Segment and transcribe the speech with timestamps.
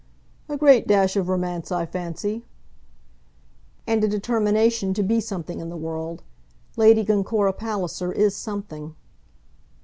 [0.49, 2.43] "A great dash of romance, I fancy."
[3.85, 6.23] "And a determination to be something in the world.
[6.75, 8.95] Lady Glencora Palliser is something."